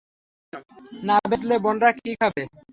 [1.03, 2.43] না বেচলে, বোনরা কি খাবে?